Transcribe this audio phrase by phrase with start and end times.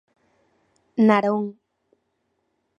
[1.07, 1.45] Narón.